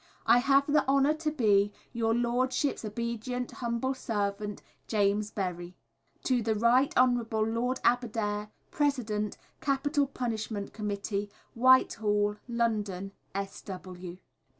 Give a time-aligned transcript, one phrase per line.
[0.25, 5.75] I have the honour to be Your Lordship's Obedient humble servant, JAMES BERRY.
[6.23, 8.49] To the Right Honourable Lord Aberdare.
[8.71, 14.17] President, Capital Punishment Committee, Whitehall, London, S.W.